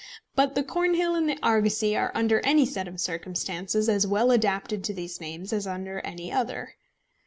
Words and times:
But 0.35 0.55
The 0.55 0.63
Cornhill 0.63 1.13
and 1.13 1.29
The 1.29 1.37
Argosy 1.43 1.95
are 1.95 2.11
under 2.15 2.39
any 2.39 2.65
set 2.65 2.87
of 2.87 2.99
circumstances 2.99 3.87
as 3.87 4.07
well 4.07 4.31
adapted 4.31 4.83
to 4.85 4.95
these 4.95 5.21
names 5.21 5.53
as 5.53 5.67
under 5.67 5.99
any 5.99 6.31
other. 6.31 6.73